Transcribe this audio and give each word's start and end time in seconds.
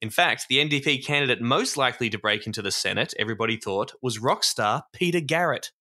In 0.00 0.10
fact, 0.10 0.46
the 0.48 0.58
NDP 0.58 1.04
candidate 1.04 1.40
most 1.40 1.76
likely 1.76 2.08
to 2.10 2.18
break 2.18 2.46
into 2.46 2.62
the 2.62 2.70
Senate, 2.70 3.14
everybody 3.18 3.56
thought, 3.56 3.92
was 4.00 4.20
rock 4.20 4.44
star 4.44 4.84
Peter 4.92 5.20
Garrett. 5.20 5.72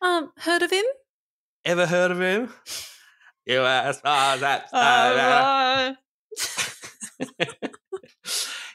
Um, 0.00 0.32
heard 0.38 0.62
of 0.62 0.70
him? 0.70 0.84
Ever 1.64 1.86
heard 1.86 2.10
of 2.10 2.20
him? 2.20 2.52
You 3.46 3.62
US 3.62 3.98
stars 4.00 4.40
that 4.40 4.68
Uh, 4.74 5.94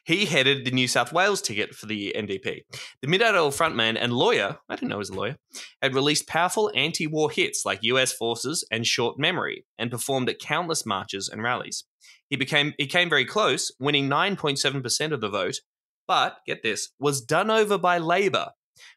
he 0.04 0.26
headed 0.26 0.66
the 0.66 0.72
New 0.72 0.88
South 0.88 1.14
Wales 1.14 1.42
ticket 1.42 1.74
for 1.74 1.86
the 1.86 2.14
NDP. 2.16 2.62
The 3.02 3.08
Midnight 3.08 3.36
Oil 3.36 3.52
frontman 3.52 3.98
and 4.00 4.14
lawyer, 4.14 4.58
I 4.70 4.76
didn't 4.76 4.90
know 4.90 4.96
he 4.96 5.00
was 5.00 5.10
a 5.10 5.16
lawyer, 5.16 5.38
had 5.82 5.96
released 5.96 6.28
powerful 6.28 6.72
anti 6.76 7.08
war 7.08 7.32
hits 7.32 7.66
like 7.66 7.80
US 7.84 8.12
Forces 8.14 8.66
and 8.72 8.86
Short 8.86 9.18
Memory 9.18 9.66
and 9.78 9.92
performed 9.92 10.30
at 10.30 10.40
countless 10.40 10.86
marches 10.86 11.30
and 11.30 11.42
rallies. 11.42 11.86
He 12.30 12.36
became 12.36 12.74
he 12.78 12.88
came 12.88 13.10
very 13.10 13.26
close, 13.26 13.72
winning 13.80 14.10
9.7% 14.10 15.12
of 15.12 15.22
the 15.22 15.30
vote, 15.30 15.62
but 16.08 16.38
get 16.46 16.64
this, 16.64 16.90
was 17.00 17.22
done 17.22 17.50
over 17.50 17.78
by 17.78 17.98
Labor, 17.98 18.50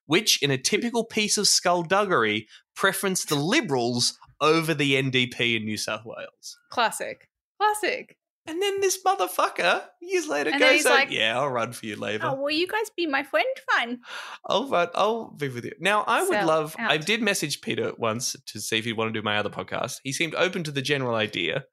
which 0.07 0.43
in 0.43 0.51
a 0.51 0.59
typical 0.59 1.05
piece 1.05 1.39
of 1.39 1.47
skullduggery 1.47 2.49
preferenced 2.77 3.29
the 3.29 3.37
Liberals 3.37 4.19
over 4.41 4.75
the 4.75 4.95
NDP 4.95 5.57
in 5.57 5.65
New 5.65 5.77
South 5.77 6.03
Wales. 6.05 6.59
classic. 6.71 7.29
Classic. 7.59 8.17
And 8.47 8.63
then 8.63 8.81
this 8.81 8.99
motherfucker 9.05 9.83
years 10.01 10.29
later 10.29 10.51
And 10.51 10.61
goes 10.61 10.85
like, 10.85 11.11
"Yeah, 11.11 11.39
I'll 11.39 11.49
run 11.49 11.73
for 11.73 11.87
you, 11.87 11.97
Labour. 11.97 12.27
Oh, 12.29 12.35
will 12.35 12.51
you 12.51 12.67
guys 12.67 12.91
be 12.97 13.07
my 13.07 13.23
friend? 13.23 13.47
Fine. 13.75 14.01
I'll 14.47 14.65
vote. 14.67 14.91
I'll 14.95 15.31
be 15.31 15.49
with 15.49 15.65
you." 15.65 15.73
Now, 15.81 16.05
I 16.07 16.23
would 16.23 16.31
Sell 16.31 16.47
love. 16.47 16.77
I 16.79 16.97
did 16.97 17.23
message 17.23 17.61
Peter 17.61 17.93
once 17.99 18.37
to 18.47 18.61
see 18.61 18.79
if 18.79 18.85
he'd 18.85 18.93
want 18.95 19.13
to 19.13 19.19
do 19.19 19.25
my 19.25 19.37
other 19.39 19.51
podcast. 19.51 19.97
He 20.05 20.13
seemed 20.13 20.35
open 20.35 20.63
to 20.65 20.71
the 20.71 20.83
general 20.83 21.15
idea, 21.15 21.65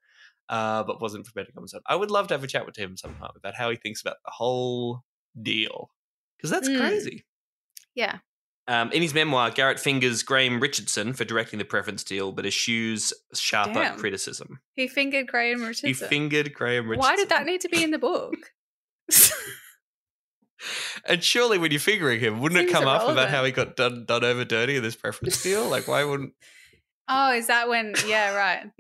uh, 0.50 0.84
but 0.84 1.02
wasn't 1.02 1.26
prepared 1.26 1.48
to 1.48 1.54
come 1.54 1.64
on. 1.64 1.82
I 1.88 1.96
would 1.96 2.12
love 2.12 2.28
to 2.28 2.34
have 2.34 2.44
a 2.44 2.48
chat 2.48 2.66
with 2.66 2.76
him 2.78 2.98
sometime 2.98 3.32
about 3.36 3.56
how 3.56 3.70
he 3.70 3.76
thinks 3.78 4.02
about 4.02 4.18
the 4.26 4.32
whole 4.32 5.04
deal 5.42 5.90
because 6.38 6.50
that's 6.50 6.70
Mm. 6.70 6.80
crazy. 6.80 7.26
Yeah. 7.96 8.20
Um, 8.68 8.92
in 8.94 9.02
his 9.02 9.14
memoir, 9.14 9.52
Garrett 9.52 9.80
fingers 9.80 10.24
Graham 10.24 10.62
Richardson 10.62 11.14
for 11.14 11.26
directing 11.26 11.60
the 11.60 11.66
preference 11.66 12.04
deal, 12.04 12.32
but 12.32 12.46
eschews 12.46 13.12
sharper 13.34 13.74
Damn. 13.74 13.98
criticism. 13.98 14.60
He 14.76 14.88
fingered 14.88 15.28
Graham 15.28 15.62
Richardson. 15.62 15.90
He 15.90 15.94
fingered 15.94 16.54
Graham 16.54 16.88
Richardson. 16.88 17.12
Why 17.12 17.16
did 17.18 17.30
that 17.30 17.46
need 17.46 17.60
to 17.62 17.70
be 17.70 17.84
in 17.84 17.92
the 17.92 18.00
book? 18.00 18.36
And 21.06 21.24
surely, 21.24 21.58
when 21.58 21.72
you're 21.72 21.80
fingering 21.80 22.20
him, 22.20 22.40
wouldn't 22.40 22.60
it 22.60 22.70
Seems 22.70 22.80
come 22.80 22.88
up 22.88 23.08
about 23.08 23.30
how 23.30 23.44
he 23.44 23.52
got 23.52 23.76
done 23.76 24.06
done 24.06 24.24
over 24.24 24.46
dirty 24.46 24.78
in 24.78 24.84
this 24.84 24.96
preference 24.96 25.42
deal? 25.42 25.68
Like, 25.68 25.88
why 25.88 26.04
wouldn't 26.04 26.34
oh, 27.10 27.34
is 27.34 27.48
that 27.48 27.68
when? 27.68 27.94
Yeah, 28.08 28.34
right. 28.34 28.72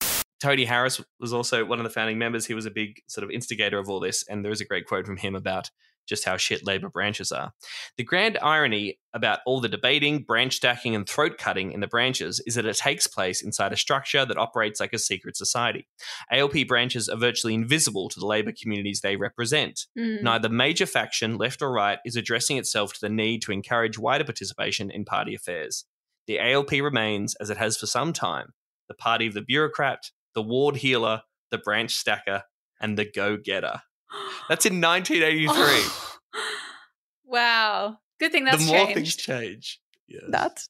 Tony 0.40 0.64
Harris 0.64 1.02
was 1.18 1.32
also 1.32 1.64
one 1.64 1.78
of 1.78 1.84
the 1.84 1.90
founding 1.90 2.18
members? 2.18 2.46
He 2.46 2.54
was 2.54 2.66
a 2.66 2.70
big 2.70 3.02
sort 3.08 3.24
of 3.24 3.30
instigator 3.30 3.78
of 3.78 3.90
all 3.90 4.00
this, 4.00 4.24
and 4.28 4.44
there 4.44 4.52
is 4.52 4.60
a 4.60 4.64
great 4.64 4.86
quote 4.86 5.06
from 5.06 5.16
him 5.16 5.34
about 5.34 5.70
just 6.10 6.26
how 6.26 6.36
shit 6.36 6.66
Labor 6.66 6.90
branches 6.90 7.32
are. 7.32 7.52
The 7.96 8.04
grand 8.04 8.36
irony 8.42 8.98
about 9.14 9.38
all 9.46 9.60
the 9.60 9.68
debating, 9.68 10.22
branch 10.22 10.56
stacking, 10.56 10.94
and 10.94 11.08
throat 11.08 11.38
cutting 11.38 11.72
in 11.72 11.80
the 11.80 11.86
branches 11.86 12.42
is 12.46 12.56
that 12.56 12.66
it 12.66 12.76
takes 12.76 13.06
place 13.06 13.40
inside 13.40 13.72
a 13.72 13.76
structure 13.76 14.26
that 14.26 14.36
operates 14.36 14.80
like 14.80 14.92
a 14.92 14.98
secret 14.98 15.36
society. 15.36 15.86
ALP 16.30 16.68
branches 16.68 17.08
are 17.08 17.16
virtually 17.16 17.54
invisible 17.54 18.08
to 18.10 18.20
the 18.20 18.26
Labor 18.26 18.52
communities 18.52 19.00
they 19.00 19.16
represent. 19.16 19.86
Mm. 19.98 20.22
Neither 20.22 20.48
major 20.48 20.86
faction, 20.86 21.38
left 21.38 21.62
or 21.62 21.72
right, 21.72 21.98
is 22.04 22.16
addressing 22.16 22.58
itself 22.58 22.92
to 22.94 23.00
the 23.00 23.08
need 23.08 23.40
to 23.42 23.52
encourage 23.52 23.98
wider 23.98 24.24
participation 24.24 24.90
in 24.90 25.04
party 25.04 25.34
affairs. 25.34 25.86
The 26.26 26.38
ALP 26.38 26.72
remains, 26.72 27.34
as 27.40 27.50
it 27.50 27.56
has 27.56 27.76
for 27.76 27.86
some 27.86 28.12
time, 28.12 28.52
the 28.88 28.94
party 28.94 29.26
of 29.26 29.34
the 29.34 29.42
bureaucrat, 29.42 30.10
the 30.34 30.42
ward 30.42 30.76
heeler, 30.76 31.22
the 31.50 31.58
branch 31.58 31.94
stacker, 31.94 32.42
and 32.80 32.96
the 32.98 33.10
go 33.10 33.36
getter. 33.36 33.82
That's 34.48 34.66
in 34.66 34.80
1983. 34.80 36.10
wow. 37.24 37.98
Good 38.18 38.32
thing 38.32 38.44
that's 38.44 38.64
the 38.66 38.72
more 38.72 38.86
changed. 38.86 38.94
things 38.94 39.16
change. 39.16 39.80
Yes. 40.08 40.22
That's 40.28 40.68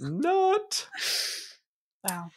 Not. 0.00 0.88
wow. 2.08 2.30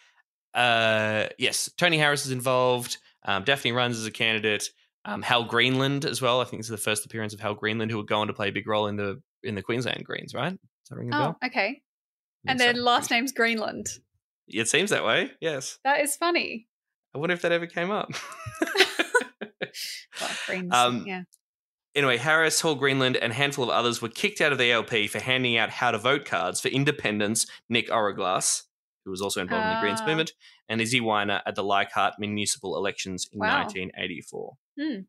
Uh, 0.53 1.27
yes, 1.37 1.69
Tony 1.77 1.97
Harris 1.97 2.25
is 2.25 2.31
involved. 2.31 2.97
Um, 3.25 3.43
Daphne 3.43 3.71
runs 3.71 3.97
as 3.97 4.05
a 4.05 4.11
candidate. 4.11 4.69
Um, 5.05 5.21
Hal 5.21 5.45
Greenland 5.45 6.03
as 6.05 6.21
well. 6.21 6.41
I 6.41 6.43
think 6.43 6.59
this 6.61 6.67
is 6.67 6.71
the 6.71 6.77
first 6.77 7.05
appearance 7.05 7.33
of 7.33 7.39
Hal 7.39 7.53
Greenland, 7.55 7.91
who 7.91 7.97
would 7.97 8.07
go 8.07 8.19
on 8.19 8.27
to 8.27 8.33
play 8.33 8.49
a 8.49 8.51
big 8.51 8.67
role 8.67 8.87
in 8.87 8.95
the 8.97 9.21
in 9.43 9.55
the 9.55 9.61
Queensland 9.61 10.03
Greens, 10.03 10.33
right? 10.33 10.49
Does 10.51 10.89
that 10.89 10.95
ring 10.97 11.13
a 11.13 11.15
Oh, 11.15 11.19
bell? 11.19 11.37
okay. 11.45 11.81
And 12.45 12.59
so. 12.59 12.71
last 12.71 13.09
name's 13.11 13.31
Greenland. 13.31 13.87
It 14.47 14.67
seems 14.67 14.89
that 14.89 15.05
way. 15.05 15.31
Yes. 15.41 15.79
That 15.83 16.01
is 16.01 16.15
funny. 16.15 16.67
I 17.15 17.19
wonder 17.19 17.33
if 17.33 17.41
that 17.43 17.51
ever 17.51 17.67
came 17.67 17.91
up. 17.91 18.09
Greens, 20.47 20.73
Um, 20.73 21.05
yeah. 21.05 21.23
anyway, 21.95 22.17
Harris, 22.17 22.61
Hall 22.61 22.75
Greenland, 22.75 23.17
and 23.17 23.31
a 23.31 23.35
handful 23.35 23.65
of 23.65 23.69
others 23.69 24.01
were 24.01 24.09
kicked 24.09 24.41
out 24.41 24.51
of 24.51 24.57
the 24.57 24.71
ALP 24.71 25.07
for 25.09 25.19
handing 25.19 25.57
out 25.57 25.69
how 25.69 25.91
to 25.91 25.97
vote 25.97 26.25
cards 26.25 26.59
for 26.61 26.69
independents 26.69 27.45
Nick 27.69 27.89
Origlass, 27.89 28.63
who 29.05 29.11
was 29.11 29.21
also 29.21 29.41
involved 29.41 29.65
in 29.67 29.73
the 29.75 29.81
Greens 29.81 29.99
Ah. 30.01 30.05
movement, 30.07 30.33
and 30.69 30.81
Issy 30.81 30.99
Wyner 31.01 31.41
at 31.45 31.55
the 31.55 31.63
Leichhardt 31.63 32.13
municipal 32.19 32.75
elections 32.77 33.27
in 33.31 33.39
Wow. 33.39 33.59
1984. 33.63 34.53
Hmm. 34.79 34.99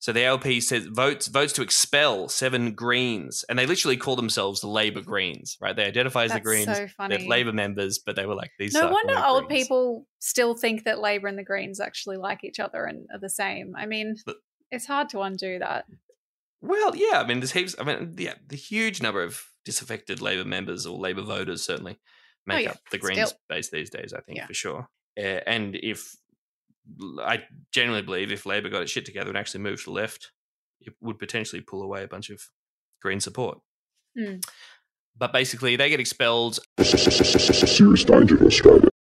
So 0.00 0.12
the 0.12 0.22
LP 0.24 0.60
says 0.60 0.86
votes 0.86 1.26
votes 1.26 1.52
to 1.54 1.62
expel 1.62 2.28
seven 2.28 2.72
Greens, 2.72 3.44
and 3.48 3.58
they 3.58 3.66
literally 3.66 3.96
call 3.96 4.14
themselves 4.14 4.60
the 4.60 4.68
Labour 4.68 5.00
Greens, 5.00 5.56
right? 5.60 5.74
They 5.74 5.84
identify 5.86 6.24
as 6.24 6.30
the 6.30 6.34
That's 6.34 6.44
Greens. 6.46 6.66
so 6.76 6.86
funny. 6.96 7.16
They're 7.16 7.26
Labour 7.28 7.52
members, 7.52 7.98
but 7.98 8.14
they 8.14 8.24
were 8.24 8.36
like 8.36 8.52
these. 8.58 8.74
no 8.74 8.90
wonder 8.90 9.20
old 9.26 9.48
Greens. 9.48 9.64
people 9.66 10.06
still 10.20 10.54
think 10.54 10.84
that 10.84 11.00
Labour 11.00 11.26
and 11.26 11.36
the 11.38 11.42
Greens 11.42 11.80
actually 11.80 12.16
like 12.16 12.44
each 12.44 12.60
other 12.60 12.84
and 12.84 13.08
are 13.12 13.18
the 13.18 13.28
same. 13.30 13.74
I 13.76 13.86
mean, 13.86 14.14
But- 14.24 14.36
it's 14.70 14.86
hard 14.86 15.08
to 15.10 15.20
undo 15.22 15.58
that. 15.58 15.86
Well, 16.60 16.94
yeah, 16.94 17.20
I 17.20 17.26
mean, 17.26 17.40
there's 17.40 17.52
heaps. 17.52 17.74
I 17.78 17.84
mean, 17.84 18.14
yeah, 18.18 18.34
the 18.46 18.56
huge 18.56 19.00
number 19.02 19.22
of 19.22 19.44
disaffected 19.64 20.20
Labor 20.20 20.44
members 20.44 20.86
or 20.86 20.96
Labor 20.98 21.22
voters 21.22 21.62
certainly 21.62 21.98
make 22.46 22.56
Oh, 22.58 22.60
yeah, 22.60 22.70
up 22.70 22.76
the 22.90 22.98
still. 22.98 23.00
Greens 23.14 23.34
base 23.48 23.70
these 23.70 23.90
days. 23.90 24.12
I 24.12 24.20
think 24.20 24.38
Yeah. 24.38 24.46
for 24.46 24.54
sure. 24.54 24.88
Uh, 25.18 25.40
and 25.46 25.74
if 25.76 26.14
I 27.20 27.42
genuinely 27.72 28.04
believe 28.04 28.32
if 28.32 28.46
Labor 28.46 28.68
got 28.68 28.82
its 28.82 28.90
shit 28.90 29.04
together 29.04 29.28
and 29.28 29.38
actually 29.38 29.60
moved 29.60 29.84
to 29.84 29.90
the 29.90 29.92
left, 29.92 30.32
it 30.80 30.94
would 31.00 31.18
potentially 31.18 31.60
pull 31.60 31.82
away 31.82 32.02
a 32.02 32.08
bunch 32.08 32.30
of 32.30 32.42
Green 33.00 33.20
support. 33.20 33.58
Hmm. 34.18 34.36
But 35.16 35.32
basically, 35.32 35.76
they 35.76 35.88
get 35.88 36.00
expelled 36.00 36.58
Serious 36.80 38.04
danger 38.04 38.36
to 38.36 38.46
Australia. 38.46 38.88